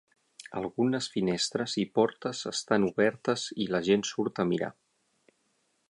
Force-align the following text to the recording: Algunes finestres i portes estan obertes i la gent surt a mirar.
Algunes 0.59 1.09
finestres 1.15 1.75
i 1.83 1.85
portes 1.99 2.41
estan 2.53 2.89
obertes 2.89 3.45
i 3.67 3.69
la 3.75 3.83
gent 3.91 4.07
surt 4.15 4.43
a 4.47 4.49
mirar. 4.55 4.73